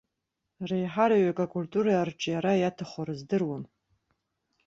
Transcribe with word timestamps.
Реиҳараҩык 0.69 1.39
акультура 1.45 1.91
арҿиара 1.97 2.53
иаҭаху 2.57 3.03
рыздыруам. 3.07 3.63